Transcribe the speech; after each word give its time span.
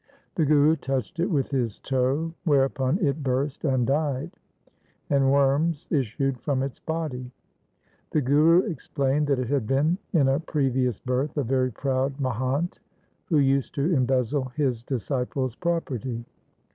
The 0.33 0.45
Guru 0.45 0.75
touched 0.77 1.19
it 1.19 1.29
with 1.29 1.51
his 1.51 1.77
toe, 1.77 2.33
whereupon 2.43 2.97
it 3.05 3.21
burst 3.21 3.63
and 3.63 3.85
died, 3.85 4.31
and 5.11 5.31
worms 5.31 5.85
issued 5.91 6.39
from 6.39 6.63
its 6.63 6.79
body. 6.79 7.29
The 8.09 8.21
Guru 8.21 8.61
explained 8.63 9.27
that 9.27 9.37
it 9.37 9.49
had 9.49 9.67
been 9.67 9.99
in 10.11 10.27
a 10.27 10.39
previous 10.39 10.99
birth 10.99 11.37
a 11.37 11.43
very 11.43 11.71
proud 11.71 12.17
Mahant 12.19 12.79
who 13.25 13.37
used 13.37 13.75
to 13.75 13.93
embezzle 13.93 14.45
his 14.55 14.81
disciples' 14.81 15.53
property. 15.55 16.25